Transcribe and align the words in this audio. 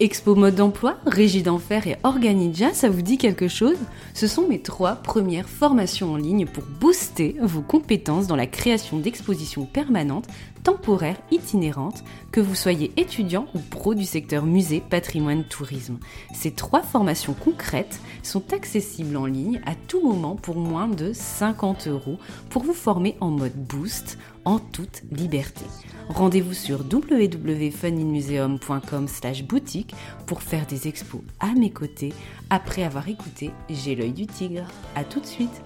Expo 0.00 0.36
mode 0.36 0.54
d'emploi, 0.54 0.96
Régie 1.06 1.42
d'enfer 1.42 1.88
et 1.88 1.96
Organidja, 2.04 2.72
ça 2.72 2.88
vous 2.88 3.02
dit 3.02 3.18
quelque 3.18 3.48
chose? 3.48 3.78
Ce 4.14 4.28
sont 4.28 4.46
mes 4.46 4.60
trois 4.60 4.94
premières 4.94 5.48
formations 5.48 6.12
en 6.12 6.16
ligne 6.16 6.46
pour 6.46 6.62
booster 6.62 7.34
vos 7.42 7.62
compétences 7.62 8.28
dans 8.28 8.36
la 8.36 8.46
création 8.46 8.98
d'expositions 8.98 9.66
permanentes, 9.66 10.28
temporaires, 10.62 11.20
itinérantes, 11.32 12.04
que 12.30 12.40
vous 12.40 12.54
soyez 12.54 12.92
étudiant 12.96 13.46
ou 13.56 13.58
pro 13.58 13.94
du 13.94 14.04
secteur 14.04 14.44
musée, 14.44 14.80
patrimoine, 14.88 15.42
tourisme. 15.42 15.98
Ces 16.32 16.52
trois 16.52 16.82
formations 16.82 17.34
concrètes 17.34 18.00
sont 18.22 18.52
accessibles 18.52 19.16
en 19.16 19.26
ligne 19.26 19.60
à 19.66 19.74
tout 19.74 20.00
moment 20.00 20.36
pour 20.36 20.54
moins 20.58 20.86
de 20.86 21.12
50 21.12 21.88
euros 21.88 22.18
pour 22.50 22.62
vous 22.62 22.72
former 22.72 23.16
en 23.20 23.30
mode 23.30 23.56
boost 23.56 24.16
en 24.48 24.58
toute 24.58 25.02
liberté. 25.12 25.64
Rendez-vous 26.08 26.54
sur 26.54 26.80
www.funinmuseum.com 26.80 29.06
boutique 29.46 29.94
pour 30.26 30.40
faire 30.40 30.66
des 30.66 30.88
expos 30.88 31.20
à 31.38 31.52
mes 31.52 31.70
côtés 31.70 32.14
après 32.48 32.82
avoir 32.82 33.10
écouté 33.10 33.50
J'ai 33.68 33.94
l'œil 33.94 34.14
du 34.14 34.26
tigre. 34.26 34.66
A 34.94 35.04
tout 35.04 35.20
de 35.20 35.26
suite 35.26 35.60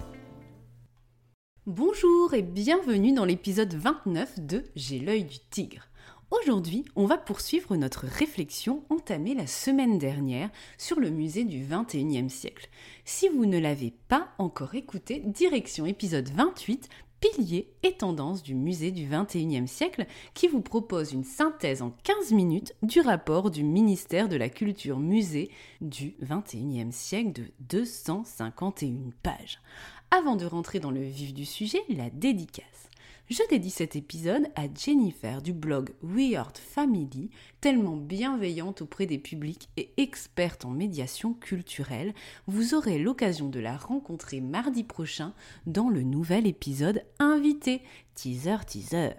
Bonjour 1.65 2.33
et 2.33 2.41
bienvenue 2.41 3.13
dans 3.13 3.23
l'épisode 3.23 3.73
29 3.73 4.41
de 4.41 4.65
J'ai 4.75 4.99
l'œil 4.99 5.23
du 5.23 5.39
tigre. 5.49 5.83
Aujourd'hui, 6.41 6.83
on 6.95 7.05
va 7.05 7.17
poursuivre 7.17 7.75
notre 7.75 8.07
réflexion 8.07 8.83
entamée 8.89 9.35
la 9.35 9.45
semaine 9.45 9.99
dernière 9.99 10.49
sur 10.79 10.99
le 10.99 11.11
musée 11.11 11.43
du 11.43 11.63
21e 11.63 12.27
siècle. 12.27 12.69
Si 13.05 13.29
vous 13.29 13.45
ne 13.45 13.59
l'avez 13.59 13.93
pas 14.07 14.29
encore 14.39 14.73
écouté, 14.73 15.19
direction 15.19 15.85
épisode 15.85 16.29
28 16.29 16.89
piliers 17.23 17.69
et 17.83 17.93
tendances 17.93 18.43
du 18.43 18.53
musée 18.53 18.91
du 18.91 19.07
XXIe 19.07 19.67
siècle 19.67 20.05
qui 20.33 20.49
vous 20.49 20.61
propose 20.61 21.13
une 21.13 21.23
synthèse 21.23 21.81
en 21.81 21.91
15 22.03 22.33
minutes 22.33 22.75
du 22.83 22.99
rapport 22.99 23.49
du 23.49 23.63
ministère 23.63 24.27
de 24.27 24.35
la 24.35 24.49
Culture 24.49 24.99
Musée 24.99 25.49
du 25.79 26.15
XXIe 26.21 26.91
siècle 26.91 27.31
de 27.31 27.45
251 27.69 29.11
pages. 29.21 29.61
Avant 30.11 30.35
de 30.35 30.45
rentrer 30.45 30.79
dans 30.79 30.91
le 30.91 31.01
vif 31.01 31.33
du 31.33 31.45
sujet, 31.45 31.79
la 31.87 32.09
dédicace. 32.09 32.89
Je 33.29 33.41
dédie 33.49 33.69
cet 33.69 33.95
épisode 33.95 34.49
à 34.55 34.63
Jennifer 34.75 35.41
du 35.41 35.53
blog 35.53 35.91
Weird 36.03 36.57
Family, 36.57 37.29
tellement 37.61 37.95
bienveillante 37.95 38.81
auprès 38.81 39.05
des 39.05 39.17
publics 39.17 39.69
et 39.77 39.91
experte 39.95 40.65
en 40.65 40.71
médiation 40.71 41.33
culturelle. 41.33 42.13
Vous 42.47 42.73
aurez 42.73 42.99
l'occasion 42.99 43.47
de 43.47 43.61
la 43.61 43.77
rencontrer 43.77 44.41
mardi 44.41 44.83
prochain 44.83 45.33
dans 45.65 45.87
le 45.87 46.03
nouvel 46.03 46.47
épisode 46.47 47.05
invité. 47.17 47.81
Teaser, 48.13 48.57
teaser. 48.67 49.15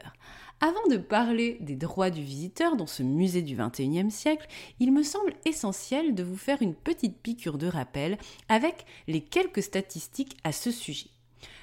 Avant 0.60 0.86
de 0.91 0.98
parler 0.98 1.56
des 1.60 1.75
droits 1.75 2.10
du 2.10 2.22
visiteur 2.22 2.76
dans 2.76 2.86
ce 2.86 3.03
musée 3.03 3.42
du 3.42 3.56
XXIe 3.56 4.10
siècle, 4.10 4.47
il 4.81 4.92
me 4.92 5.03
semble 5.03 5.32
essentiel 5.47 6.15
de 6.15 6.22
vous 6.22 6.36
faire 6.36 6.60
une 6.60 6.75
petite 6.75 7.16
piqûre 7.22 7.56
de 7.56 7.69
rappel 7.69 8.19
avec 8.50 8.84
les 9.09 9.22
quelques 9.22 9.62
statistiques 9.62 10.36
à 10.44 10.53
ce 10.53 10.71
sujet. 10.71 11.14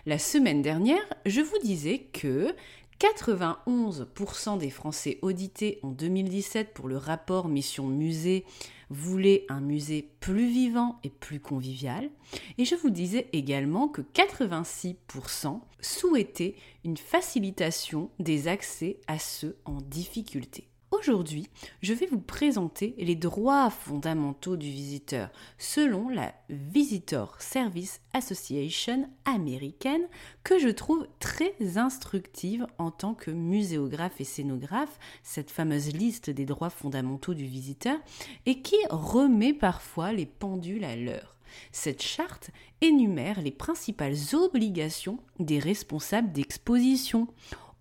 La 0.08 0.18
semaine 0.18 0.64
dernière, 0.64 1.04
je 1.28 1.42
vous 1.42 1.60
disais 1.64 2.00
que 2.12 2.56
91% 3.00 4.58
des 4.58 4.72
Français 4.72 5.20
audités 5.22 5.78
en 5.84 5.90
2017 5.92 6.74
pour 6.74 6.88
le 6.88 6.98
rapport 6.98 7.48
Mission 7.48 7.86
Musée 7.86 8.44
voulaient 8.90 9.46
un 9.48 9.62
musée 9.62 10.10
plus 10.20 10.48
vivant 10.48 11.00
et 11.04 11.12
plus 11.12 11.40
convivial. 11.40 12.10
Et 12.58 12.66
je 12.66 12.74
vous 12.74 12.90
disais 12.90 13.28
également 13.32 13.88
que 13.88 14.02
86% 14.02 15.60
souhaitaient 15.82 16.56
une 16.84 16.98
facilitation 16.98 18.10
des 18.18 18.48
accès 18.48 18.98
à 19.06 19.20
ceux 19.20 19.56
en 19.66 19.82
difficulté. 19.82 20.71
Aujourd'hui, 20.92 21.48
je 21.82 21.94
vais 21.94 22.06
vous 22.06 22.20
présenter 22.20 22.96
les 22.98 23.16
droits 23.16 23.70
fondamentaux 23.70 24.58
du 24.58 24.70
visiteur 24.70 25.30
selon 25.58 26.10
la 26.10 26.34
Visitor 26.50 27.42
Service 27.42 28.02
Association 28.14 29.10
américaine 29.24 30.06
que 30.44 30.60
je 30.60 30.68
trouve 30.68 31.08
très 31.20 31.56
instructive 31.78 32.68
en 32.78 32.92
tant 32.92 33.14
que 33.14 33.32
muséographe 33.32 34.20
et 34.20 34.26
scénographe, 34.26 35.00
cette 35.24 35.50
fameuse 35.50 35.94
liste 35.94 36.30
des 36.30 36.46
droits 36.46 36.70
fondamentaux 36.70 37.34
du 37.34 37.46
visiteur, 37.46 37.98
et 38.46 38.62
qui 38.62 38.76
remet 38.90 39.54
parfois 39.54 40.12
les 40.12 40.26
pendules 40.26 40.84
à 40.84 40.98
l'heure. 40.98 41.38
Cette 41.72 42.02
charte 42.02 42.52
énumère 42.82 43.42
les 43.42 43.52
principales 43.52 44.18
obligations 44.34 45.20
des 45.40 45.60
responsables 45.60 46.34
d'exposition 46.34 47.30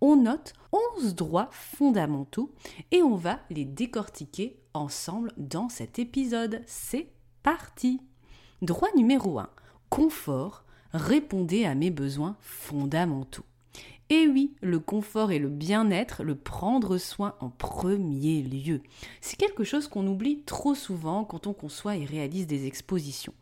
on 0.01 0.17
note 0.17 0.55
11 0.99 1.15
droits 1.15 1.49
fondamentaux 1.53 2.53
et 2.91 3.03
on 3.03 3.17
va 3.17 3.41
les 3.51 3.65
décortiquer 3.65 4.59
ensemble 4.75 5.33
dans 5.37 5.69
cet 5.69 5.99
épisode. 5.99 6.63
C'est 6.67 7.09
parti 7.43 8.01
Droit 8.63 8.89
numéro 8.97 9.39
1. 9.39 9.49
Confort. 9.89 10.65
Répondez 10.93 11.65
à 11.65 11.75
mes 11.75 11.91
besoins 11.91 12.37
fondamentaux. 12.41 13.45
Et 14.13 14.27
oui, 14.27 14.55
le 14.61 14.81
confort 14.81 15.31
et 15.31 15.39
le 15.39 15.49
bien-être, 15.49 16.25
le 16.25 16.35
prendre 16.35 16.99
soin 16.99 17.37
en 17.39 17.49
premier 17.49 18.43
lieu. 18.43 18.83
C'est 19.21 19.37
quelque 19.37 19.63
chose 19.63 19.87
qu'on 19.87 20.07
oublie 20.09 20.43
trop 20.43 20.75
souvent 20.75 21.25
quand 21.25 21.47
on 21.47 21.53
conçoit 21.53 21.97
et 21.97 22.05
réalise 22.05 22.49
des 22.49 22.67
expositions. 22.67 23.35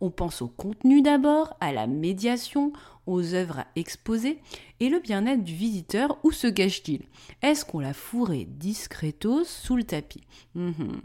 On 0.00 0.10
pense 0.10 0.40
au 0.40 0.48
contenu 0.48 1.02
d'abord, 1.02 1.54
à 1.60 1.72
la 1.72 1.86
médiation, 1.86 2.72
aux 3.06 3.34
œuvres 3.34 3.60
à 3.60 3.66
exposer 3.76 4.38
et 4.80 4.88
le 4.88 5.00
bien-être 5.00 5.44
du 5.44 5.54
visiteur, 5.54 6.18
où 6.24 6.32
se 6.32 6.46
cache-t-il 6.46 7.02
Est-ce 7.42 7.64
qu'on 7.64 7.80
l'a 7.80 7.94
fourré 7.94 8.46
discretos 8.48 9.44
sous 9.44 9.76
le 9.76 9.84
tapis? 9.84 10.22
Mhm. 10.54 11.00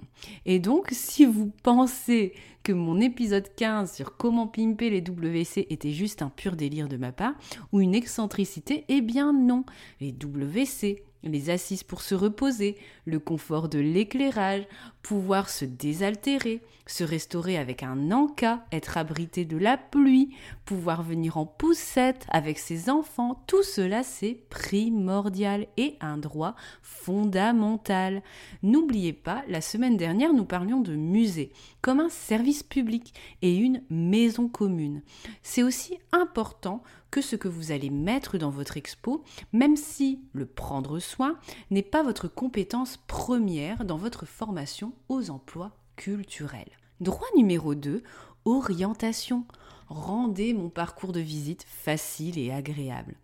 Et 0.46 0.60
donc, 0.60 0.90
si 0.92 1.26
vous 1.26 1.52
pensez 1.64 2.34
que 2.64 2.74
mon 2.74 3.00
épisode 3.00 3.48
15 3.56 3.94
sur 3.94 4.18
comment 4.18 4.48
pimper 4.48 4.90
les 4.90 5.02
WC 5.02 5.68
était 5.70 5.94
juste 5.94 6.22
un 6.22 6.30
pur 6.30 6.56
délire 6.56 6.88
de 6.88 6.98
ma 6.98 7.12
part, 7.12 7.36
ou 7.72 7.82
une 7.82 7.96
excentricité, 7.96 8.86
eh 8.90 9.02
bien 9.02 9.34
non, 9.34 9.64
les 10.02 10.12
WC, 10.12 11.04
les 11.24 11.50
assises 11.50 11.84
pour 11.84 12.02
se 12.02 12.16
reposer, 12.16 12.78
le 13.06 13.20
confort 13.20 13.70
de 13.70 13.80
l'éclairage, 13.80 14.68
pouvoir 15.02 15.50
se 15.50 15.66
désaltérer, 15.66 16.62
se 16.90 17.04
restaurer 17.04 17.58
avec 17.58 17.84
un 17.84 18.12
encas, 18.12 18.66
être 18.72 18.98
abrité 18.98 19.46
de 19.46 19.58
la 19.58 19.78
pluie, 19.78 20.36
pouvoir 20.66 21.04
venir 21.04 21.38
en 21.38 21.46
poussette 21.46 22.26
avec 22.30 22.58
ses 22.58 22.90
enfants, 22.90 23.44
tout 23.48 23.64
cela 23.64 24.04
c'est 24.04 24.34
primordial 24.50 25.68
et 25.78 25.98
un 26.02 26.18
droit 26.18 26.56
fondamental. 26.82 28.24
N'oubliez 28.64 29.14
pas, 29.14 29.44
la 29.48 29.62
semaine 29.62 29.98
dernière 29.98 30.34
nous 30.34 30.46
parlions 30.46 30.82
de 30.82 30.96
musée 30.96 31.52
comme 31.82 32.00
un 32.00 32.10
service 32.10 32.64
public 32.64 33.14
et 33.42 33.56
une 33.56 33.84
maison 33.90 34.48
commune. 34.50 35.04
C'est 35.44 35.64
aussi 35.64 35.98
important 36.12 36.82
que 37.12 37.22
ce 37.22 37.36
que 37.36 37.48
vous 37.48 37.72
allez 37.72 37.90
mettre 37.90 38.38
dans 38.38 38.50
votre 38.50 38.78
expo, 38.78 39.24
même 39.54 39.76
si 39.76 40.20
le 40.34 40.46
prendre 40.46 41.00
soin 41.00 41.38
n'est 41.72 41.82
pas 41.82 42.04
votre 42.04 42.28
compétence 42.28 42.98
première 43.08 43.86
dans 43.86 43.98
votre 43.98 44.26
formation 44.26 44.94
aux 45.08 45.30
emplois 45.30 45.72
culturels. 45.96 46.79
Droit 47.00 47.28
numéro 47.38 47.76
2, 47.76 48.04
orientation. 48.44 49.46
Rendez 49.88 50.54
mon 50.54 50.70
parcours 50.70 51.14
de 51.14 51.22
visite 51.22 51.66
facile 51.66 52.38
et 52.38 52.52
agréable. 52.52 53.16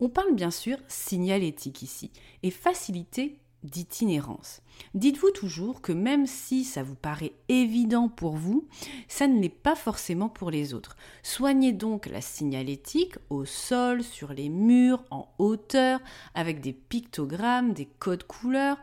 On 0.00 0.10
parle 0.10 0.34
bien 0.34 0.50
sûr 0.50 0.76
signalétique 0.86 1.80
ici, 1.80 2.10
et 2.42 2.50
facilité 2.50 3.38
d'itinérance. 3.62 4.60
Dites-vous 4.92 5.30
toujours 5.30 5.80
que 5.80 5.92
même 5.92 6.26
si 6.26 6.62
ça 6.64 6.82
vous 6.82 6.94
paraît 6.94 7.32
évident 7.48 8.10
pour 8.10 8.36
vous, 8.36 8.66
ça 9.08 9.26
ne 9.26 9.40
l'est 9.40 9.48
pas 9.48 9.76
forcément 9.76 10.28
pour 10.28 10.50
les 10.50 10.74
autres. 10.74 10.96
Soignez 11.22 11.72
donc 11.72 12.06
la 12.06 12.20
signalétique 12.20 13.14
au 13.30 13.46
sol, 13.46 14.02
sur 14.02 14.34
les 14.34 14.50
murs, 14.50 15.04
en 15.10 15.26
hauteur, 15.38 16.00
avec 16.34 16.60
des 16.60 16.74
pictogrammes, 16.74 17.72
des 17.72 17.86
codes 17.98 18.24
couleurs, 18.24 18.78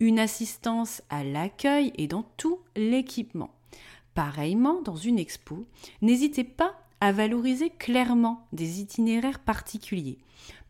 une 0.00 0.18
assistance 0.18 1.02
à 1.08 1.22
l'accueil 1.22 1.92
et 1.96 2.08
dans 2.08 2.24
tout 2.36 2.58
l'équipement. 2.74 3.50
Pareillement, 4.14 4.82
dans 4.82 4.96
une 4.96 5.18
expo, 5.18 5.66
n'hésitez 6.02 6.44
pas 6.44 6.74
à 7.00 7.12
valoriser 7.12 7.70
clairement 7.70 8.46
des 8.52 8.80
itinéraires 8.80 9.40
particuliers. 9.40 10.18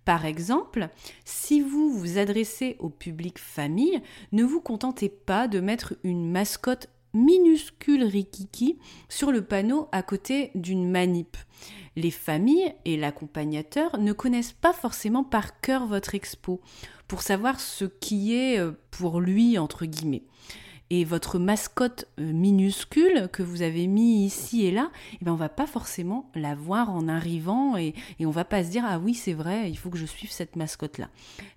Par 0.05 0.25
exemple, 0.25 0.89
si 1.25 1.61
vous 1.61 1.93
vous 1.93 2.19
adressez 2.19 2.77
au 2.81 2.89
public 2.89 3.39
famille, 3.39 4.01
ne 4.33 4.43
vous 4.43 4.61
contentez 4.61 5.09
pas 5.09 5.47
de 5.47 5.61
mettre 5.61 5.95
une 6.03 6.31
mascotte 6.31 6.89
minuscule 7.15 8.05
Rikiki 8.05 8.79
sur 9.09 9.31
le 9.31 9.43
panneau 9.43 9.89
à 9.93 10.03
côté 10.03 10.51
d'une 10.55 10.91
manip. 10.91 11.37
Les 11.95 12.11
familles 12.11 12.75
et 12.85 12.97
l'accompagnateur 12.97 13.99
ne 13.99 14.13
connaissent 14.13 14.53
pas 14.53 14.73
forcément 14.73 15.25
par 15.25 15.61
cœur 15.61 15.87
votre 15.87 16.15
expo 16.15 16.61
pour 17.07 17.23
savoir 17.23 17.61
ce 17.61 17.85
qui 17.85 18.35
est 18.35 18.59
euh, 18.59 18.73
pour 18.91 19.21
lui 19.21 19.59
entre 19.59 19.85
guillemets 19.85 20.23
et 20.93 21.05
votre 21.05 21.39
mascotte 21.39 22.05
euh, 22.21 22.33
minuscule 22.35 23.31
que 23.33 23.43
vous 23.43 23.63
avez 23.63 23.87
mis 23.87 24.27
ici 24.27 24.67
et 24.67 24.71
là, 24.71 24.91
eh 25.15 25.25
ben 25.25 25.33
on 25.33 25.37
va 25.37 25.49
pas 25.49 25.67
forcément 25.67 26.31
la 26.35 26.55
voir 26.55 26.91
en 26.91 27.09
arrivant 27.09 27.79
et, 27.79 27.95
et 28.21 28.27
on 28.27 28.31
va 28.31 28.45
pas 28.45 28.63
se 28.63 28.69
dire 28.69 28.85
ah 28.87 28.99
oui 28.99 29.15
c'est 29.15 29.33
vrai 29.33 29.71
il 29.71 29.79
faut 29.79 29.89
que 29.89 29.97
je 29.97 30.05
suive 30.05 30.31
cette 30.31 30.55
mascotte 30.55 30.99
là. 30.99 31.09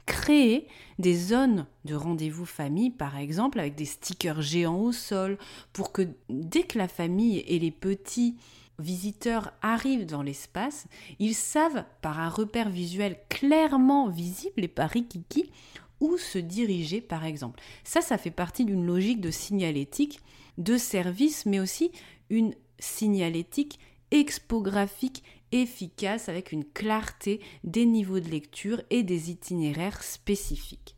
Créer 0.05 0.67
des 0.99 1.15
zones 1.15 1.65
de 1.83 1.95
rendez-vous 1.95 2.45
famille 2.45 2.91
par 2.91 3.17
exemple 3.17 3.59
avec 3.59 3.75
des 3.75 3.83
stickers 3.83 4.41
géants 4.41 4.79
au 4.79 4.93
sol 4.93 5.37
pour 5.73 5.91
que 5.91 6.07
dès 6.29 6.63
que 6.63 6.77
la 6.77 6.87
famille 6.87 7.39
et 7.39 7.59
les 7.59 7.71
petits 7.71 8.37
visiteurs 8.79 9.51
arrivent 9.61 10.05
dans 10.05 10.21
l'espace, 10.21 10.87
ils 11.19 11.35
savent 11.35 11.83
par 12.01 12.19
un 12.19 12.29
repère 12.29 12.69
visuel 12.69 13.17
clairement 13.29 14.07
visible 14.07 14.63
et 14.63 14.67
par 14.69 14.89
Rikiki 14.89 15.51
où 15.99 16.17
se 16.17 16.37
diriger 16.37 17.01
par 17.01 17.25
exemple. 17.25 17.61
Ça, 17.83 18.01
ça 18.01 18.17
fait 18.17 18.31
partie 18.31 18.65
d'une 18.65 18.85
logique 18.85 19.21
de 19.21 19.31
signalétique, 19.31 20.19
de 20.57 20.77
service, 20.77 21.45
mais 21.45 21.59
aussi 21.59 21.91
une 22.29 22.53
signalétique 22.79 23.79
expographique 24.11 25.23
efficace 25.51 26.29
avec 26.29 26.51
une 26.51 26.65
clarté 26.65 27.41
des 27.63 27.85
niveaux 27.85 28.19
de 28.19 28.29
lecture 28.29 28.81
et 28.89 29.03
des 29.03 29.31
itinéraires 29.31 30.03
spécifiques. 30.03 30.95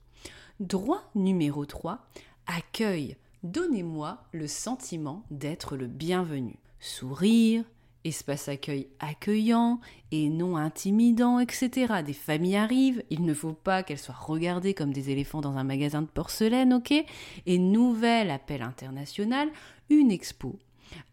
Droit 0.59 1.09
numéro 1.15 1.65
3, 1.65 2.07
accueil. 2.47 3.17
Donnez-moi 3.43 4.23
le 4.31 4.47
sentiment 4.47 5.23
d'être 5.29 5.77
le 5.77 5.87
bienvenu. 5.87 6.55
Sourire, 6.79 7.63
espace 8.07 8.47
accueil 8.49 8.87
accueillant 8.99 9.79
et 10.11 10.29
non 10.29 10.57
intimidant, 10.57 11.39
etc. 11.39 12.01
Des 12.05 12.13
familles 12.13 12.57
arrivent, 12.57 13.03
il 13.09 13.23
ne 13.23 13.33
faut 13.33 13.53
pas 13.53 13.83
qu'elles 13.83 13.97
soient 13.97 14.15
regardées 14.15 14.73
comme 14.73 14.93
des 14.93 15.09
éléphants 15.09 15.41
dans 15.41 15.57
un 15.57 15.63
magasin 15.63 16.01
de 16.01 16.07
porcelaine, 16.07 16.73
ok? 16.73 16.93
Et 17.45 17.57
nouvel 17.57 18.31
appel 18.31 18.61
international, 18.61 19.49
une 19.89 20.11
expo 20.11 20.57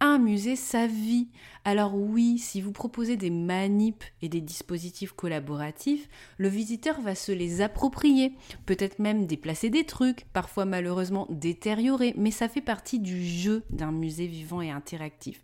un 0.01 0.19
musée, 0.19 0.57
sa 0.57 0.87
vie. 0.87 1.29
Alors 1.65 1.95
oui, 1.95 2.39
si 2.39 2.61
vous 2.61 2.73
proposez 2.73 3.17
des 3.17 3.31
manips 3.31 4.05
et 4.23 4.29
des 4.29 4.41
dispositifs 4.41 5.13
collaboratifs, 5.13 6.09
le 6.37 6.49
visiteur 6.49 7.01
va 7.01 7.15
se 7.15 7.33
les 7.33 7.63
approprier, 7.63 8.35
peut-être 8.67 8.99
même 8.99 9.27
déplacer 9.27 9.71
des 9.71 9.85
trucs, 9.85 10.27
parfois 10.33 10.65
malheureusement 10.65 11.27
détériorés, 11.31 12.15
mais 12.17 12.31
ça 12.31 12.49
fait 12.49 12.61
partie 12.61 12.99
du 12.99 13.25
jeu 13.25 13.63
d'un 13.71 13.93
musée 13.93 14.27
vivant 14.27 14.61
et 14.61 14.71
interactif. 14.71 15.43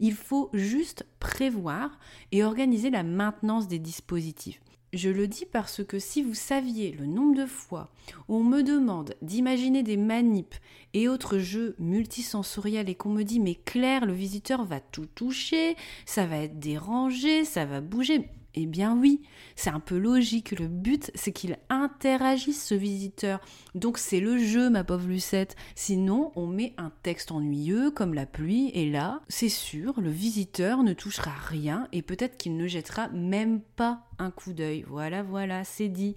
Il 0.00 0.14
faut 0.14 0.50
juste 0.52 1.06
prévoir 1.20 1.98
et 2.32 2.44
organiser 2.44 2.90
la 2.90 3.02
maintenance 3.02 3.68
des 3.68 3.78
dispositifs. 3.78 4.60
Je 4.92 5.08
le 5.08 5.26
dis 5.26 5.46
parce 5.46 5.82
que 5.82 5.98
si 5.98 6.22
vous 6.22 6.34
saviez 6.34 6.92
le 6.92 7.06
nombre 7.06 7.34
de 7.34 7.46
fois 7.46 7.90
où 8.28 8.36
on 8.36 8.44
me 8.44 8.62
demande 8.62 9.14
d'imaginer 9.22 9.82
des 9.82 9.96
manips 9.96 10.54
et 10.92 11.08
autres 11.08 11.38
jeux 11.38 11.74
multisensoriels 11.78 12.90
et 12.90 12.94
qu'on 12.94 13.08
me 13.08 13.22
dit 13.22 13.40
mais 13.40 13.54
Claire, 13.54 14.04
le 14.04 14.12
visiteur 14.12 14.66
va 14.66 14.80
tout 14.80 15.06
toucher, 15.06 15.76
ça 16.04 16.26
va 16.26 16.36
être 16.36 16.58
dérangé, 16.58 17.46
ça 17.46 17.64
va 17.64 17.80
bouger. 17.80 18.28
Eh 18.54 18.66
bien 18.66 18.96
oui, 18.96 19.22
c'est 19.56 19.70
un 19.70 19.80
peu 19.80 19.96
logique. 19.96 20.50
Le 20.52 20.68
but, 20.68 21.10
c'est 21.14 21.32
qu'il 21.32 21.58
interagisse 21.70 22.64
ce 22.64 22.74
visiteur. 22.74 23.40
Donc 23.74 23.98
c'est 23.98 24.20
le 24.20 24.38
jeu, 24.38 24.68
ma 24.68 24.84
pauvre 24.84 25.08
Lucette. 25.08 25.56
Sinon, 25.74 26.32
on 26.36 26.46
met 26.46 26.74
un 26.76 26.92
texte 27.02 27.32
ennuyeux 27.32 27.90
comme 27.90 28.14
la 28.14 28.26
pluie, 28.26 28.70
et 28.74 28.90
là, 28.90 29.20
c'est 29.28 29.48
sûr, 29.48 30.00
le 30.00 30.10
visiteur 30.10 30.82
ne 30.82 30.92
touchera 30.92 31.32
rien 31.32 31.88
et 31.92 32.02
peut-être 32.02 32.36
qu'il 32.36 32.56
ne 32.56 32.66
jettera 32.66 33.08
même 33.08 33.60
pas 33.60 34.06
un 34.18 34.30
coup 34.30 34.52
d'œil. 34.52 34.84
Voilà, 34.88 35.22
voilà, 35.22 35.64
c'est 35.64 35.88
dit. 35.88 36.16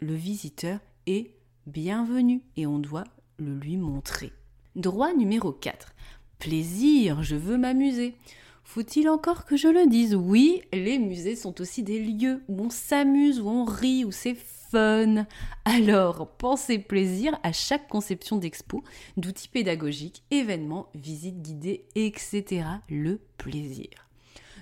Le 0.00 0.14
visiteur 0.14 0.80
est 1.06 1.32
bienvenu 1.66 2.42
et 2.56 2.66
on 2.66 2.78
doit 2.78 3.04
le 3.38 3.54
lui 3.54 3.76
montrer. 3.76 4.32
Droit 4.76 5.12
numéro 5.12 5.52
4. 5.52 5.94
Plaisir, 6.38 7.22
je 7.22 7.36
veux 7.36 7.56
m'amuser. 7.56 8.16
Faut-il 8.64 9.08
encore 9.08 9.44
que 9.44 9.56
je 9.56 9.68
le 9.68 9.86
dise? 9.86 10.14
Oui, 10.14 10.62
les 10.72 10.98
musées 10.98 11.36
sont 11.36 11.60
aussi 11.60 11.82
des 11.82 12.00
lieux 12.00 12.42
où 12.48 12.64
on 12.64 12.70
s'amuse, 12.70 13.40
où 13.40 13.48
on 13.48 13.64
rit, 13.64 14.04
où 14.04 14.10
c'est 14.10 14.34
fun. 14.34 15.26
Alors, 15.64 16.26
pensez 16.38 16.78
plaisir 16.78 17.38
à 17.42 17.52
chaque 17.52 17.86
conception 17.88 18.36
d'expo, 18.36 18.82
d'outils 19.16 19.48
pédagogiques, 19.48 20.24
événements, 20.30 20.88
visites 20.94 21.40
guidées, 21.40 21.84
etc. 21.94 22.64
Le 22.88 23.20
plaisir. 23.36 24.03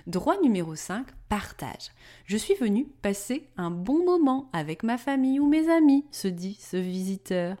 Droit 0.05 0.35
numéro 0.41 0.75
5, 0.75 1.07
partage. 1.29 1.91
Je 2.25 2.35
suis 2.35 2.55
venu 2.55 2.87
passer 3.01 3.47
un 3.55 3.71
bon 3.71 4.03
moment 4.03 4.49
avec 4.51 4.83
ma 4.83 4.97
famille 4.97 5.39
ou 5.39 5.47
mes 5.47 5.69
amis, 5.69 6.03
se 6.11 6.27
dit 6.27 6.57
ce 6.59 6.75
visiteur. 6.75 7.55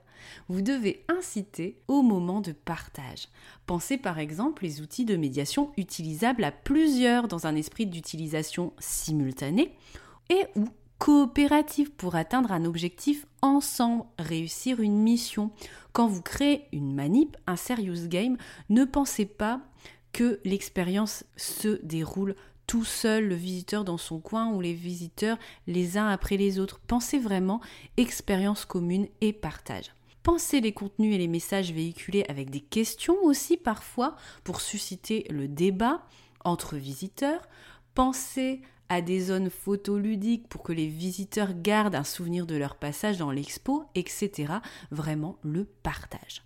Vous 0.49 0.61
devez 0.61 1.05
inciter 1.07 1.79
au 1.87 2.01
moment 2.01 2.41
de 2.41 2.51
partage. 2.51 3.29
Pensez 3.65 3.97
par 3.97 4.19
exemple 4.19 4.63
les 4.63 4.81
outils 4.81 5.05
de 5.05 5.15
médiation 5.15 5.71
utilisables 5.77 6.43
à 6.43 6.51
plusieurs 6.51 7.29
dans 7.29 7.47
un 7.47 7.55
esprit 7.55 7.85
d'utilisation 7.85 8.73
simultanée 8.77 9.73
et 10.29 10.43
ou 10.57 10.65
coopérative 10.99 11.91
pour 11.91 12.15
atteindre 12.15 12.51
un 12.51 12.65
objectif 12.65 13.25
ensemble, 13.41 14.05
réussir 14.19 14.81
une 14.81 14.97
mission. 14.97 15.51
Quand 15.91 16.07
vous 16.07 16.21
créez 16.21 16.65
une 16.71 16.93
manip, 16.93 17.37
un 17.47 17.57
serious 17.57 18.07
game, 18.07 18.37
ne 18.69 18.83
pensez 18.85 19.25
pas 19.25 19.61
que 20.13 20.39
l'expérience 20.45 21.25
se 21.35 21.79
déroule 21.83 22.35
tout 22.67 22.85
seul, 22.85 23.27
le 23.27 23.35
visiteur 23.35 23.83
dans 23.83 23.97
son 23.97 24.19
coin 24.19 24.51
ou 24.53 24.61
les 24.61 24.73
visiteurs 24.73 25.37
les 25.67 25.97
uns 25.97 26.07
après 26.07 26.37
les 26.37 26.59
autres. 26.59 26.79
Pensez 26.87 27.19
vraiment 27.19 27.59
expérience 27.97 28.65
commune 28.65 29.07
et 29.21 29.33
partage. 29.33 29.91
Pensez 30.23 30.61
les 30.61 30.71
contenus 30.71 31.13
et 31.13 31.17
les 31.17 31.27
messages 31.27 31.73
véhiculés 31.73 32.23
avec 32.29 32.49
des 32.49 32.61
questions 32.61 33.17
aussi 33.23 33.57
parfois 33.57 34.15
pour 34.45 34.61
susciter 34.61 35.25
le 35.29 35.49
débat 35.49 36.05
entre 36.45 36.77
visiteurs. 36.77 37.41
Pensez 37.93 38.61
à 38.87 39.01
des 39.01 39.19
zones 39.19 39.49
photoludiques 39.49 40.47
pour 40.47 40.63
que 40.63 40.71
les 40.71 40.87
visiteurs 40.87 41.53
gardent 41.53 41.95
un 41.95 42.03
souvenir 42.03 42.45
de 42.45 42.55
leur 42.55 42.75
passage 42.75 43.17
dans 43.17 43.31
l'expo, 43.31 43.83
etc. 43.95 44.53
Vraiment 44.91 45.37
le 45.43 45.65
partage. 45.65 46.43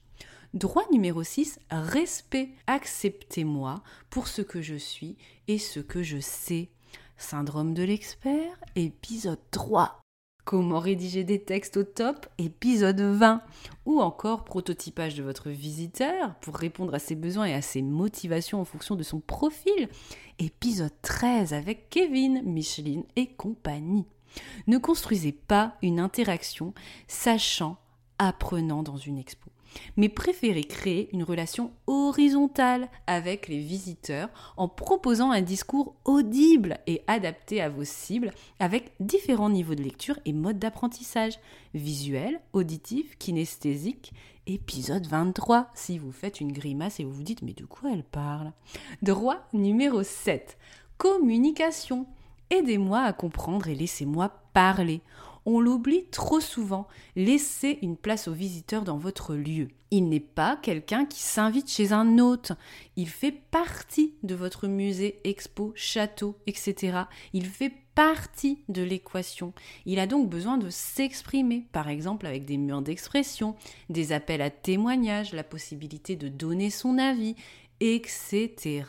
Droit 0.57 0.85
numéro 0.91 1.21
6, 1.21 1.59
respect. 1.69 2.49
Acceptez-moi 2.65 3.83
pour 4.09 4.27
ce 4.27 4.41
que 4.41 4.59
je 4.59 4.73
suis 4.73 5.15
et 5.47 5.59
ce 5.59 5.79
que 5.79 6.01
je 6.01 6.17
sais. 6.17 6.71
Syndrome 7.15 7.75
de 7.75 7.83
l'expert, 7.83 8.59
épisode 8.75 9.37
3. 9.51 10.01
Comment 10.45 10.79
rédiger 10.79 11.23
des 11.23 11.43
textes 11.43 11.77
au 11.77 11.83
top 11.83 12.25
Épisode 12.39 12.99
20. 12.99 13.43
Ou 13.85 14.01
encore 14.01 14.45
prototypage 14.45 15.13
de 15.13 15.21
votre 15.21 15.51
visiteur 15.51 16.33
pour 16.41 16.55
répondre 16.55 16.95
à 16.95 16.99
ses 16.99 17.13
besoins 17.13 17.45
et 17.45 17.53
à 17.53 17.61
ses 17.61 17.83
motivations 17.83 18.59
en 18.59 18.65
fonction 18.65 18.95
de 18.95 19.03
son 19.03 19.19
profil. 19.19 19.89
Épisode 20.39 20.99
13 21.03 21.53
avec 21.53 21.91
Kevin, 21.91 22.41
Micheline 22.41 23.03
et 23.15 23.27
compagnie. 23.27 24.07
Ne 24.65 24.79
construisez 24.79 25.33
pas 25.33 25.75
une 25.83 25.99
interaction 25.99 26.73
sachant, 27.07 27.77
apprenant 28.17 28.81
dans 28.81 28.97
une 28.97 29.19
expo 29.19 29.51
mais 29.95 30.09
préférez 30.09 30.63
créer 30.63 31.09
une 31.13 31.23
relation 31.23 31.71
horizontale 31.85 32.89
avec 33.07 33.47
les 33.47 33.59
visiteurs 33.59 34.29
en 34.57 34.67
proposant 34.67 35.31
un 35.31 35.41
discours 35.41 35.95
audible 36.05 36.77
et 36.87 37.01
adapté 37.07 37.61
à 37.61 37.69
vos 37.69 37.83
cibles 37.83 38.31
avec 38.59 38.93
différents 38.99 39.49
niveaux 39.49 39.75
de 39.75 39.83
lecture 39.83 40.19
et 40.25 40.33
modes 40.33 40.59
d'apprentissage 40.59 41.39
visuel, 41.73 42.39
auditif, 42.53 43.17
kinesthésique. 43.17 44.13
Épisode 44.49 45.05
23, 45.07 45.69
si 45.73 45.97
vous 45.97 46.13
faites 46.13 46.39
une 46.39 46.53
grimace 46.53 46.99
et 46.99 47.03
vous 47.03 47.11
vous 47.11 47.23
dites 47.23 47.41
mais 47.41 47.53
de 47.53 47.65
quoi 47.65 47.91
elle 47.91 48.03
parle? 48.03 48.53
Droit 49.01 49.45
numéro 49.51 50.03
7. 50.03 50.57
Communication. 50.97 52.07
Aidez-moi 52.49 53.01
à 53.01 53.11
comprendre 53.11 53.67
et 53.67 53.75
laissez-moi 53.75 54.31
parler. 54.53 55.01
On 55.49 55.61
l'oublie 55.61 56.03
trop 56.11 56.41
souvent. 56.41 56.89
Laissez 57.15 57.79
une 57.81 57.95
place 57.95 58.27
aux 58.27 58.33
visiteurs 58.33 58.83
dans 58.83 58.97
votre 58.97 59.33
lieu. 59.33 59.69
Il 59.91 60.09
n'est 60.09 60.19
pas 60.19 60.57
quelqu'un 60.57 61.05
qui 61.05 61.21
s'invite 61.21 61.71
chez 61.71 61.93
un 61.93 62.19
hôte. 62.19 62.51
Il 62.97 63.07
fait 63.07 63.31
partie 63.31 64.13
de 64.23 64.35
votre 64.35 64.67
musée, 64.67 65.21
expo, 65.23 65.71
château, 65.73 66.35
etc. 66.47 67.03
Il 67.31 67.45
fait 67.45 67.71
partie 67.95 68.59
de 68.67 68.83
l'équation. 68.83 69.53
Il 69.85 69.99
a 69.99 70.05
donc 70.05 70.29
besoin 70.29 70.57
de 70.57 70.69
s'exprimer, 70.69 71.65
par 71.71 71.87
exemple 71.87 72.25
avec 72.25 72.43
des 72.43 72.57
murs 72.57 72.81
d'expression, 72.81 73.55
des 73.89 74.11
appels 74.11 74.41
à 74.41 74.49
témoignages, 74.49 75.31
la 75.31 75.45
possibilité 75.45 76.17
de 76.17 76.27
donner 76.27 76.69
son 76.69 76.97
avis, 76.97 77.37
etc. 77.79 78.83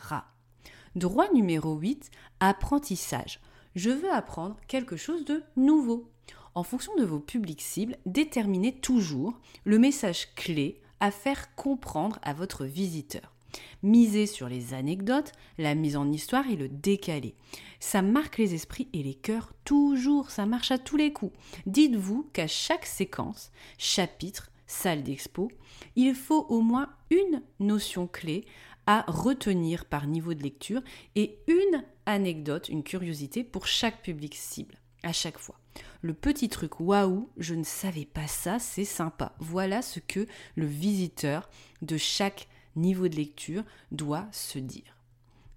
Droit 0.97 1.31
numéro 1.31 1.77
8, 1.77 2.11
apprentissage. 2.41 3.39
Je 3.75 3.91
veux 3.91 4.11
apprendre 4.11 4.57
quelque 4.67 4.97
chose 4.97 5.23
de 5.23 5.41
nouveau. 5.55 6.09
En 6.55 6.63
fonction 6.63 6.95
de 6.95 7.05
vos 7.05 7.19
publics 7.19 7.61
cibles, 7.61 7.97
déterminez 8.05 8.73
toujours 8.73 9.39
le 9.63 9.79
message 9.79 10.33
clé 10.35 10.81
à 10.99 11.11
faire 11.11 11.55
comprendre 11.55 12.19
à 12.23 12.33
votre 12.33 12.65
visiteur. 12.65 13.33
Misez 13.81 14.25
sur 14.25 14.49
les 14.49 14.73
anecdotes, 14.73 15.31
la 15.57 15.73
mise 15.75 15.95
en 15.95 16.11
histoire 16.11 16.49
et 16.49 16.55
le 16.55 16.67
décalé. 16.67 17.35
Ça 17.79 18.01
marque 18.01 18.37
les 18.37 18.53
esprits 18.53 18.89
et 18.93 19.03
les 19.03 19.13
cœurs 19.13 19.53
toujours, 19.63 20.29
ça 20.29 20.45
marche 20.45 20.71
à 20.71 20.77
tous 20.77 20.97
les 20.97 21.13
coups. 21.13 21.35
Dites-vous 21.65 22.29
qu'à 22.33 22.47
chaque 22.47 22.85
séquence, 22.85 23.51
chapitre, 23.77 24.51
salle 24.67 25.03
d'expo, 25.03 25.49
il 25.95 26.13
faut 26.13 26.45
au 26.49 26.61
moins 26.61 26.89
une 27.09 27.41
notion 27.59 28.05
clé 28.05 28.45
à 28.85 29.05
retenir 29.07 29.85
par 29.85 30.07
niveau 30.07 30.33
de 30.33 30.43
lecture 30.43 30.81
et 31.15 31.39
une 31.47 31.83
anecdote, 32.05 32.69
une 32.69 32.83
curiosité 32.83 33.43
pour 33.43 33.67
chaque 33.67 34.01
public 34.01 34.35
cible, 34.35 34.75
à 35.03 35.13
chaque 35.13 35.37
fois. 35.37 35.59
Le 36.01 36.13
petit 36.13 36.49
truc 36.49 36.79
waouh, 36.79 37.29
je 37.37 37.55
ne 37.55 37.63
savais 37.63 38.05
pas 38.05 38.27
ça, 38.27 38.59
c'est 38.59 38.85
sympa. 38.85 39.33
Voilà 39.39 39.81
ce 39.81 39.99
que 39.99 40.27
le 40.55 40.65
visiteur 40.65 41.49
de 41.81 41.97
chaque 41.97 42.47
niveau 42.75 43.07
de 43.07 43.15
lecture 43.15 43.63
doit 43.91 44.27
se 44.31 44.59
dire. 44.59 44.95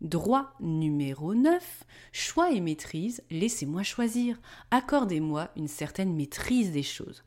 Droit 0.00 0.54
numéro 0.60 1.34
9, 1.34 1.84
choix 2.10 2.50
et 2.50 2.60
maîtrise, 2.60 3.22
laissez-moi 3.30 3.84
choisir, 3.84 4.40
accordez-moi 4.72 5.50
une 5.56 5.68
certaine 5.68 6.14
maîtrise 6.14 6.72
des 6.72 6.82
choses. 6.82 7.22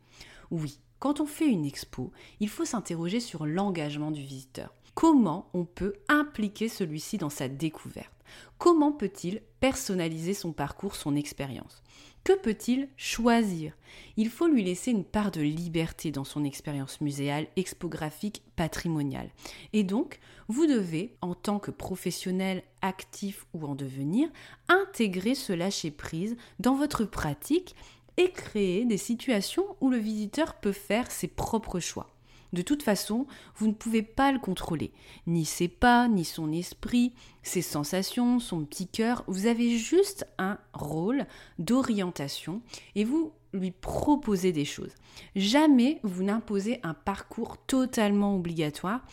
Oui, 0.51 0.79
quand 0.99 1.21
on 1.21 1.25
fait 1.25 1.47
une 1.47 1.65
expo, 1.65 2.11
il 2.39 2.49
faut 2.49 2.65
s'interroger 2.65 3.19
sur 3.19 3.45
l'engagement 3.45 4.11
du 4.11 4.21
visiteur. 4.21 4.73
Comment 4.93 5.49
on 5.53 5.65
peut 5.65 5.93
impliquer 6.07 6.67
celui-ci 6.67 7.17
dans 7.17 7.29
sa 7.29 7.47
découverte? 7.47 8.14
Comment 8.57 8.91
peut-il 8.91 9.41
personnaliser 9.59 10.33
son 10.33 10.53
parcours, 10.53 10.95
son 10.95 11.15
expérience? 11.15 11.81
Que 12.23 12.33
peut-il 12.33 12.89
choisir? 12.97 13.73
Il 14.17 14.29
faut 14.29 14.47
lui 14.47 14.63
laisser 14.63 14.89
une 14.89 15.03
part 15.03 15.29
de 15.29 15.41
liberté 15.41 16.09
dans 16.09 16.23
son 16.23 16.43
expérience 16.43 16.99
muséale, 16.99 17.45
expographique, 17.55 18.41
patrimoniale. 18.55 19.29
Et 19.73 19.83
donc, 19.83 20.19
vous 20.47 20.65
devez, 20.65 21.15
en 21.21 21.35
tant 21.35 21.59
que 21.59 21.69
professionnel 21.69 22.63
actif 22.81 23.45
ou 23.53 23.67
en 23.67 23.75
devenir, 23.75 24.27
intégrer 24.69 25.35
ce 25.35 25.53
lâcher-prise 25.53 26.35
dans 26.59 26.73
votre 26.73 27.05
pratique 27.05 27.75
et 28.17 28.31
créer 28.31 28.85
des 28.85 28.97
situations 28.97 29.75
où 29.79 29.91
le 29.91 29.97
visiteur 29.97 30.55
peut 30.55 30.71
faire 30.71 31.11
ses 31.11 31.27
propres 31.27 31.79
choix. 31.79 32.14
De 32.55 32.61
toute 32.61 32.83
façon, 32.83 33.27
vous 33.57 33.67
ne 33.67 33.73
pouvez 33.73 34.01
pas 34.01 34.31
le 34.31 34.39
contrôler. 34.39 34.93
Ni 35.27 35.43
ses 35.43 35.67
pas, 35.67 36.07
ni 36.07 36.23
son 36.23 36.53
esprit, 36.53 37.11
ses 37.43 37.61
sensations, 37.61 38.39
son 38.39 38.63
petit 38.63 38.87
cœur. 38.87 39.25
Vous 39.27 39.45
avez 39.45 39.77
juste 39.77 40.25
un 40.37 40.57
rôle 40.73 41.25
d'orientation 41.59 42.61
et 42.95 43.03
vous 43.03 43.33
lui 43.51 43.71
proposez 43.71 44.53
des 44.53 44.63
choses. 44.63 44.95
Jamais 45.35 45.99
vous 46.03 46.23
n'imposez 46.23 46.79
un 46.83 46.93
parcours 46.93 47.57
totalement 47.57 48.35
obligatoire. 48.37 49.05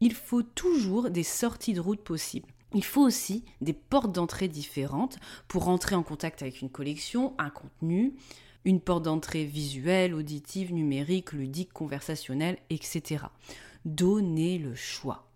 Il 0.00 0.12
faut 0.12 0.42
toujours 0.42 1.08
des 1.08 1.22
sorties 1.22 1.72
de 1.72 1.80
route 1.80 2.02
possibles. 2.02 2.48
Il 2.74 2.84
faut 2.84 3.02
aussi 3.02 3.42
des 3.62 3.72
portes 3.72 4.12
d'entrée 4.12 4.48
différentes 4.48 5.18
pour 5.48 5.68
entrer 5.68 5.94
en 5.94 6.02
contact 6.02 6.42
avec 6.42 6.60
une 6.60 6.70
collection, 6.70 7.32
un 7.38 7.50
contenu, 7.50 8.12
une 8.64 8.80
porte 8.80 9.04
d'entrée 9.04 9.44
visuelle, 9.44 10.14
auditive, 10.14 10.72
numérique, 10.72 11.32
ludique, 11.32 11.72
conversationnelle, 11.72 12.58
etc. 12.70 13.24
Donnez 13.84 14.58
le 14.58 14.74
choix. 14.74 15.28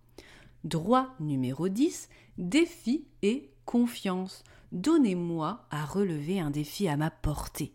Droit 0.64 1.14
numéro 1.20 1.68
10, 1.68 2.08
défi 2.38 3.06
et 3.22 3.50
confiance. 3.64 4.44
Donnez-moi 4.72 5.64
à 5.70 5.84
relever 5.84 6.40
un 6.40 6.50
défi 6.50 6.88
à 6.88 6.96
ma 6.96 7.10
portée. 7.10 7.72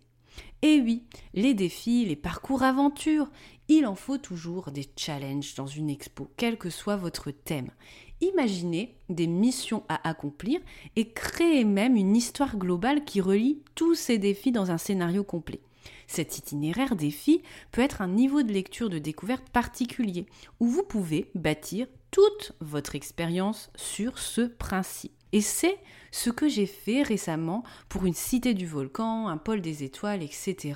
Et 0.62 0.80
oui, 0.80 1.04
les 1.34 1.54
défis, 1.54 2.06
les 2.06 2.16
parcours 2.16 2.64
aventures, 2.64 3.30
il 3.68 3.86
en 3.86 3.96
faut 3.96 4.18
toujours 4.18 4.72
des 4.72 4.88
challenges 4.96 5.56
dans 5.56 5.68
une 5.68 5.90
expo, 5.90 6.30
quel 6.38 6.58
que 6.58 6.70
soit 6.70 6.98
votre 6.98 7.32
thème. 7.32 7.72
Imaginez 8.22 8.96
des 9.10 9.28
missions 9.28 9.84
à 9.90 10.08
accomplir 10.08 10.62
et 10.96 11.12
créez 11.12 11.66
même 11.66 11.96
une 11.96 12.16
histoire 12.16 12.56
globale 12.58 13.04
qui 13.04 13.20
relie 13.20 13.64
tous 13.76 13.96
ces 13.96 14.20
défis 14.20 14.52
dans 14.52 14.70
un 14.70 14.78
scénario 14.78 15.24
complet. 15.24 15.60
Cet 16.08 16.38
itinéraire 16.38 16.96
défi 16.96 17.42
peut 17.72 17.82
être 17.82 18.02
un 18.02 18.08
niveau 18.08 18.44
de 18.44 18.52
lecture 18.52 18.90
de 18.90 19.00
découverte 19.00 19.50
particulier, 19.50 20.26
où 20.60 20.68
vous 20.68 20.84
pouvez 20.84 21.32
bâtir 21.36 21.88
toute 22.12 22.52
votre 22.60 22.96
expérience 22.96 23.72
sur 23.76 24.20
ce 24.20 24.42
principe. 24.42 25.14
Et 25.34 25.42
c'est 25.42 25.78
ce 26.12 26.30
que 26.30 26.50
j'ai 26.50 26.66
fait 26.66 27.04
récemment 27.04 27.64
pour 27.88 28.06
une 28.06 28.14
cité 28.14 28.54
du 28.54 28.68
volcan, 28.68 29.30
un 29.30 29.38
pôle 29.38 29.62
des 29.62 29.84
étoiles, 29.84 30.22
etc. 30.22 30.74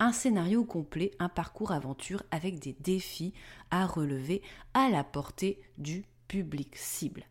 Un 0.00 0.12
scénario 0.12 0.64
complet, 0.64 1.12
un 1.20 1.28
parcours 1.28 1.70
aventure 1.70 2.24
avec 2.32 2.58
des 2.58 2.76
défis 2.80 3.32
à 3.70 3.86
relever 3.86 4.42
à 4.74 4.88
la 4.90 5.04
portée 5.04 5.60
du 5.78 6.04
public 6.32 6.76
cible. 6.76 7.24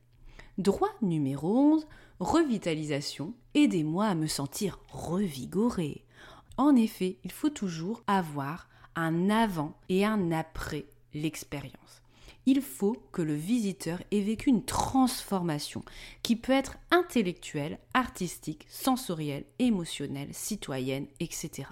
Droit 0.60 0.94
numéro 1.02 1.58
11, 1.58 1.88
revitalisation, 2.20 3.34
aidez-moi 3.56 4.06
à 4.06 4.14
me 4.14 4.28
sentir 4.28 4.78
revigoré. 4.90 6.06
En 6.58 6.76
effet, 6.76 7.18
il 7.24 7.32
faut 7.32 7.50
toujours 7.50 8.04
avoir 8.06 8.70
un 8.96 9.32
avant 9.32 9.76
et 9.90 10.06
un 10.06 10.32
après 10.32 10.86
l'expérience. 11.16 12.01
Il 12.46 12.62
faut 12.62 12.98
que 13.12 13.22
le 13.22 13.36
visiteur 13.36 14.02
ait 14.12 14.22
vécu 14.22 14.50
une 14.50 14.66
transformation 14.66 15.84
qui 16.24 16.36
peut 16.36 16.54
être 16.54 16.78
intellectuelle, 16.90 17.80
artistique, 17.94 18.66
sensorielle, 18.70 19.46
émotionnelle, 19.60 20.30
citoyenne, 20.32 21.08
etc 21.20 21.68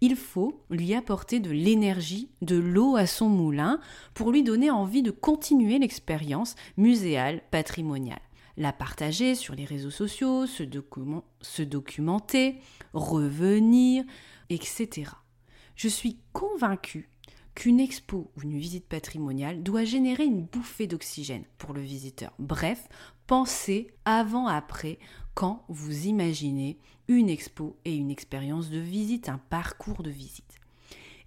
il 0.00 0.16
faut 0.16 0.60
lui 0.70 0.94
apporter 0.94 1.40
de 1.40 1.50
l'énergie, 1.50 2.28
de 2.42 2.56
l'eau 2.56 2.96
à 2.96 3.06
son 3.06 3.28
moulin 3.28 3.80
pour 4.12 4.32
lui 4.32 4.42
donner 4.42 4.70
envie 4.70 5.02
de 5.02 5.10
continuer 5.10 5.78
l'expérience 5.78 6.56
muséale, 6.76 7.42
patrimoniale. 7.50 8.20
La 8.56 8.72
partager 8.72 9.34
sur 9.34 9.54
les 9.54 9.64
réseaux 9.64 9.90
sociaux, 9.90 10.46
se, 10.46 10.62
documenter, 11.62 12.56
revenir, 12.92 14.04
etc. 14.50 15.10
Je 15.74 15.88
suis 15.88 16.18
convaincue 16.32 17.08
qu'une 17.54 17.80
expo 17.80 18.30
ou 18.36 18.42
une 18.42 18.58
visite 18.58 18.86
patrimoniale 18.86 19.62
doit 19.62 19.84
générer 19.84 20.24
une 20.24 20.42
bouffée 20.42 20.86
d'oxygène 20.86 21.44
pour 21.58 21.72
le 21.72 21.80
visiteur. 21.80 22.32
Bref, 22.38 22.88
pensez 23.26 23.88
avant-après 24.04 24.98
quand 25.34 25.64
vous 25.68 26.06
imaginez 26.06 26.78
une 27.08 27.28
expo 27.28 27.76
et 27.84 27.94
une 27.94 28.10
expérience 28.10 28.70
de 28.70 28.78
visite, 28.78 29.28
un 29.28 29.40
parcours 29.50 30.02
de 30.02 30.10
visite. 30.10 30.58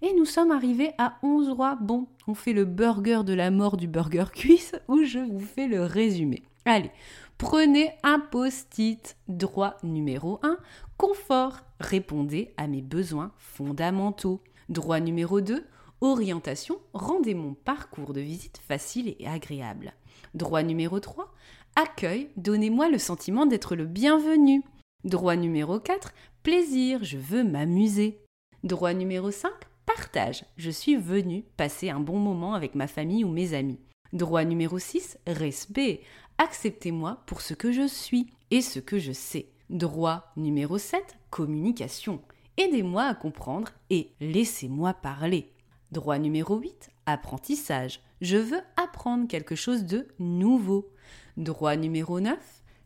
Et 0.00 0.14
nous 0.14 0.24
sommes 0.24 0.52
arrivés 0.52 0.92
à 0.98 1.18
11 1.22 1.50
rois. 1.50 1.76
Bon, 1.80 2.06
on 2.28 2.34
fait 2.34 2.52
le 2.52 2.64
burger 2.64 3.22
de 3.24 3.34
la 3.34 3.50
mort 3.50 3.76
du 3.76 3.88
burger 3.88 4.26
cuisse 4.32 4.74
ou 4.86 5.02
je 5.02 5.18
vous 5.18 5.40
fais 5.40 5.66
le 5.66 5.82
résumé. 5.82 6.42
Allez, 6.64 6.90
prenez 7.36 7.90
un 8.04 8.20
post-it. 8.20 9.16
Droit 9.26 9.76
numéro 9.82 10.38
1, 10.42 10.58
confort. 10.96 11.60
Répondez 11.80 12.52
à 12.56 12.68
mes 12.68 12.82
besoins 12.82 13.32
fondamentaux. 13.38 14.40
Droit 14.68 15.00
numéro 15.00 15.40
2, 15.40 15.64
orientation. 16.00 16.78
Rendez 16.92 17.34
mon 17.34 17.54
parcours 17.54 18.12
de 18.12 18.20
visite 18.20 18.58
facile 18.58 19.14
et 19.18 19.26
agréable. 19.26 19.94
Droit 20.34 20.62
numéro 20.62 21.00
3, 21.00 21.32
accueil. 21.76 22.28
Donnez-moi 22.36 22.88
le 22.88 22.98
sentiment 22.98 23.46
d'être 23.46 23.76
le 23.76 23.86
bienvenu. 23.86 24.62
Droit 25.04 25.36
numéro 25.36 25.78
4, 25.78 26.12
plaisir, 26.42 27.04
je 27.04 27.18
veux 27.18 27.44
m'amuser. 27.44 28.20
Droit 28.64 28.94
numéro 28.94 29.30
5, 29.30 29.50
partage, 29.86 30.44
je 30.56 30.70
suis 30.70 30.96
venu 30.96 31.44
passer 31.56 31.90
un 31.90 32.00
bon 32.00 32.18
moment 32.18 32.54
avec 32.54 32.74
ma 32.74 32.88
famille 32.88 33.24
ou 33.24 33.30
mes 33.30 33.54
amis. 33.54 33.78
Droit 34.12 34.44
numéro 34.44 34.78
6, 34.78 35.18
respect, 35.26 36.02
acceptez-moi 36.38 37.22
pour 37.26 37.40
ce 37.40 37.54
que 37.54 37.72
je 37.72 37.86
suis 37.86 38.32
et 38.50 38.60
ce 38.60 38.80
que 38.80 38.98
je 38.98 39.12
sais. 39.12 39.50
Droit 39.70 40.32
numéro 40.36 40.78
7, 40.78 41.16
communication, 41.30 42.20
aidez-moi 42.56 43.04
à 43.04 43.14
comprendre 43.14 43.70
et 43.90 44.12
laissez-moi 44.20 44.94
parler. 44.94 45.52
Droit 45.90 46.18
numéro 46.18 46.56
8, 46.56 46.90
apprentissage, 47.06 48.00
je 48.20 48.36
veux 48.36 48.60
apprendre 48.76 49.26
quelque 49.26 49.54
chose 49.54 49.84
de 49.84 50.06
nouveau. 50.18 50.90
Droit 51.38 51.76
numéro 51.76 52.20
9, 52.20 52.36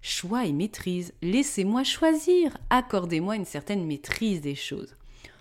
choix 0.03 0.47
et 0.47 0.53
maîtrise. 0.53 1.13
Laissez-moi 1.21 1.83
choisir. 1.83 2.57
Accordez-moi 2.71 3.35
une 3.35 3.45
certaine 3.45 3.85
maîtrise 3.87 4.41
des 4.41 4.55
choses. 4.55 4.97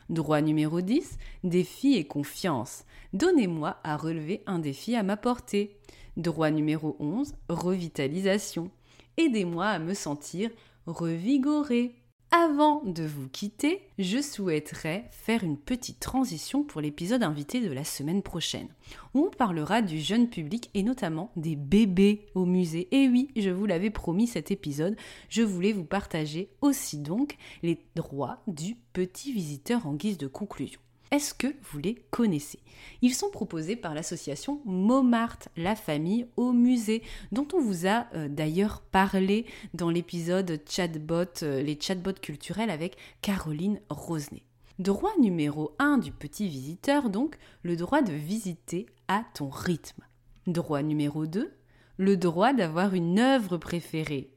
Droit 0.10 0.42
numéro 0.42 0.82
10, 0.82 1.18
défi 1.44 1.94
et 1.94 2.06
confiance. 2.06 2.84
Donnez-moi 3.14 3.78
à 3.84 3.96
relever 3.96 4.42
un 4.48 4.58
défi 4.58 4.96
à 4.96 5.04
ma 5.04 5.16
portée. 5.16 5.78
Droit 6.18 6.50
numéro 6.50 6.96
11, 7.00 7.36
revitalisation. 7.48 8.72
Aidez-moi 9.18 9.68
à 9.68 9.80
me 9.80 9.94
sentir 9.94 10.50
revigoré. 10.88 12.01
Avant 12.34 12.82
de 12.86 13.04
vous 13.04 13.28
quitter, 13.28 13.82
je 14.00 14.22
souhaiterais 14.22 15.04
faire 15.12 15.44
une 15.44 15.58
petite 15.58 16.00
transition 16.00 16.64
pour 16.64 16.80
l'épisode 16.80 17.24
invité 17.24 17.60
de 17.60 17.74
la 17.74 17.84
semaine 17.84 18.22
prochaine, 18.22 18.70
où 19.14 19.26
on 19.26 19.30
parlera 19.30 19.82
du 19.82 20.00
jeune 20.00 20.30
public 20.30 20.70
et 20.74 20.82
notamment 20.82 21.34
des 21.36 21.58
bébés 21.58 22.28
au 22.34 22.46
musée. 22.46 22.88
Et 22.96 23.10
oui, 23.10 23.28
je 23.36 23.50
vous 23.50 23.66
l'avais 23.66 23.90
promis 23.90 24.28
cet 24.28 24.50
épisode, 24.50 24.96
je 25.28 25.42
voulais 25.42 25.74
vous 25.74 25.84
partager 25.84 26.50
aussi 26.62 27.00
donc 27.00 27.36
les 27.64 27.84
droits 27.96 28.42
du 28.48 28.78
petit 28.94 29.34
visiteur 29.34 29.86
en 29.86 29.94
guise 29.94 30.18
de 30.18 30.28
conclusion. 30.28 30.80
Est-ce 31.12 31.34
que 31.34 31.54
vous 31.64 31.80
les 31.80 31.96
connaissez? 32.10 32.60
Ils 33.02 33.14
sont 33.14 33.30
proposés 33.32 33.76
par 33.76 33.94
l'association 33.94 34.62
Montmartre, 34.64 35.50
la 35.58 35.76
famille 35.76 36.26
au 36.38 36.54
musée, 36.54 37.04
dont 37.34 37.46
on 37.54 37.60
vous 37.60 37.86
a 37.86 38.08
euh, 38.16 38.30
d'ailleurs 38.30 38.80
parlé 38.80 39.46
dans 39.74 39.90
l'épisode 39.90 40.62
chatbot, 40.70 41.44
euh, 41.44 41.62
les 41.62 41.78
chatbots 41.78 42.22
culturels 42.22 42.70
avec 42.70 42.96
Caroline 43.22 43.82
Rosenet. 43.90 44.44
Droit 44.80 45.12
numéro 45.20 45.76
1 45.80 45.98
du 45.98 46.14
petit 46.14 46.48
visiteur, 46.48 47.10
donc, 47.10 47.38
le 47.64 47.76
droit 47.76 48.02
de 48.02 48.14
visiter 48.14 48.86
à 49.10 49.26
ton 49.34 49.50
rythme. 49.50 50.04
Droit 50.48 50.82
numéro 50.82 51.26
2, 51.26 51.54
le 51.98 52.16
droit 52.16 52.54
d'avoir 52.54 52.94
une 52.94 53.20
œuvre 53.20 53.58
préférée. 53.58 54.32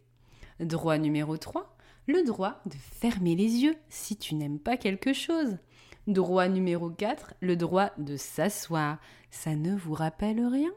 Droit 0.59 0.99
numéro 0.99 1.37
3, 1.37 1.76
le 2.09 2.25
droit 2.25 2.61
de 2.66 2.75
fermer 2.75 3.37
les 3.37 3.59
yeux 3.59 3.76
si 3.88 4.16
tu 4.16 4.35
n'aimes 4.35 4.59
pas 4.59 4.76
quelque 4.76 5.12
chose. 5.12 5.57
Droit 6.06 6.49
numéro 6.49 6.90
4, 6.90 7.34
le 7.40 7.56
droit 7.56 7.90
de 7.96 8.18
s'asseoir. 8.18 8.99
Ça 9.30 9.56
ne 9.56 9.75
vous 9.75 9.94
rappelle 9.94 10.44
rien? 10.46 10.73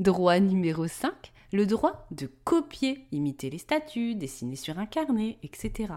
Droit 0.00 0.40
numéro 0.40 0.88
5, 0.88 1.32
le 1.52 1.66
droit 1.66 2.06
de 2.10 2.28
copier, 2.44 3.06
imiter 3.12 3.48
les 3.48 3.58
statues, 3.58 4.16
dessiner 4.16 4.56
sur 4.56 4.78
un 4.80 4.86
carnet, 4.86 5.38
etc. 5.44 5.94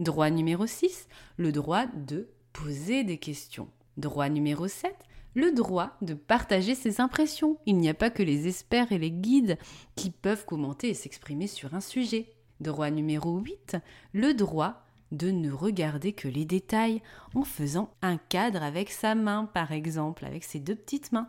Droit 0.00 0.28
numéro 0.30 0.66
6, 0.66 1.08
le 1.36 1.52
droit 1.52 1.86
de 1.86 2.28
poser 2.52 3.04
des 3.04 3.18
questions. 3.18 3.68
Droit 3.96 4.28
numéro 4.28 4.66
7, 4.66 4.92
le 5.34 5.52
droit 5.52 5.96
de 6.02 6.14
partager 6.14 6.74
ses 6.74 7.00
impressions. 7.00 7.58
Il 7.64 7.76
n'y 7.76 7.88
a 7.88 7.94
pas 7.94 8.10
que 8.10 8.24
les 8.24 8.48
experts 8.48 8.90
et 8.90 8.98
les 8.98 9.12
guides 9.12 9.56
qui 9.94 10.10
peuvent 10.10 10.44
commenter 10.44 10.88
et 10.88 10.94
s'exprimer 10.94 11.46
sur 11.46 11.74
un 11.74 11.80
sujet. 11.80 12.34
Droit 12.58 12.90
numéro 12.90 13.38
8, 13.38 13.76
le 14.12 14.34
droit 14.34 14.84
de 15.12 15.30
ne 15.30 15.50
regarder 15.50 16.12
que 16.12 16.28
les 16.28 16.44
détails 16.44 17.02
en 17.34 17.44
faisant 17.44 17.92
un 18.02 18.16
cadre 18.16 18.62
avec 18.62 18.90
sa 18.90 19.14
main, 19.14 19.44
par 19.52 19.72
exemple, 19.72 20.24
avec 20.24 20.44
ses 20.44 20.60
deux 20.60 20.74
petites 20.74 21.12
mains. 21.12 21.28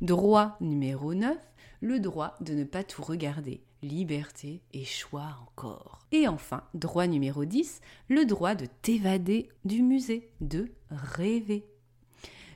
Droit 0.00 0.56
numéro 0.60 1.14
9, 1.14 1.36
le 1.80 2.00
droit 2.00 2.34
de 2.40 2.54
ne 2.54 2.64
pas 2.64 2.84
tout 2.84 3.02
regarder. 3.02 3.62
Liberté 3.82 4.60
et 4.74 4.84
choix 4.84 5.38
encore. 5.42 6.00
Et 6.12 6.28
enfin, 6.28 6.64
droit 6.74 7.06
numéro 7.06 7.46
10, 7.46 7.80
le 8.08 8.26
droit 8.26 8.54
de 8.54 8.66
t'évader 8.82 9.48
du 9.64 9.82
musée, 9.82 10.28
de 10.42 10.70
rêver. 10.90 11.64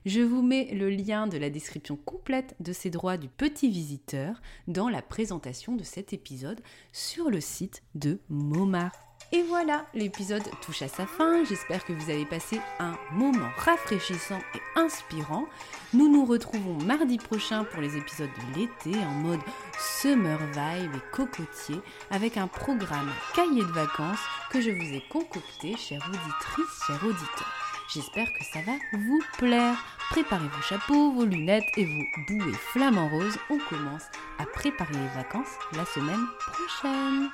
Je 0.04 0.20
vous 0.20 0.42
mets 0.42 0.74
le 0.74 0.90
lien 0.90 1.26
de 1.26 1.38
la 1.38 1.48
description 1.48 1.96
complète 1.96 2.54
de 2.60 2.74
ces 2.74 2.90
droits 2.90 3.16
du 3.16 3.28
petit 3.28 3.70
visiteur 3.70 4.42
dans 4.68 4.90
la 4.90 5.00
présentation 5.00 5.76
de 5.76 5.82
cet 5.82 6.12
épisode 6.12 6.60
sur 6.92 7.30
le 7.30 7.40
site 7.40 7.82
de 7.94 8.18
MoMA. 8.28 8.92
Et 9.32 9.42
voilà, 9.42 9.86
l'épisode 9.94 10.44
touche 10.64 10.82
à 10.82 10.88
sa 10.88 11.06
fin. 11.06 11.44
J'espère 11.44 11.84
que 11.84 11.92
vous 11.92 12.10
avez 12.10 12.24
passé 12.24 12.60
un 12.78 12.94
moment 13.12 13.48
rafraîchissant 13.56 14.40
et 14.54 14.78
inspirant. 14.78 15.46
Nous 15.92 16.08
nous 16.08 16.24
retrouvons 16.24 16.78
mardi 16.84 17.18
prochain 17.18 17.64
pour 17.64 17.80
les 17.80 17.96
épisodes 17.96 18.28
de 18.28 18.60
l'été 18.60 18.98
en 19.04 19.12
mode 19.12 19.40
summer 19.78 20.38
vibe 20.38 20.94
et 20.94 21.12
cocotier 21.12 21.80
avec 22.10 22.36
un 22.36 22.46
programme 22.46 23.10
cahier 23.34 23.62
de 23.62 23.72
vacances 23.72 24.22
que 24.50 24.60
je 24.60 24.70
vous 24.70 24.94
ai 24.94 25.02
concocté, 25.10 25.76
chère 25.76 26.06
auditrice, 26.06 26.80
chère 26.86 27.04
auditeur. 27.04 27.52
J'espère 27.92 28.26
que 28.26 28.44
ça 28.52 28.60
va 28.62 28.72
vous 28.92 29.22
plaire. 29.38 29.76
Préparez 30.10 30.48
vos 30.48 30.62
chapeaux, 30.62 31.12
vos 31.12 31.24
lunettes 31.24 31.64
et 31.76 31.84
vos 31.84 32.04
bouées 32.28 32.52
flamants 32.72 33.08
roses. 33.08 33.38
On 33.50 33.58
commence 33.58 34.04
à 34.38 34.46
préparer 34.46 34.94
les 34.94 35.14
vacances 35.14 35.58
la 35.72 35.84
semaine 35.84 36.26
prochaine. 36.38 37.30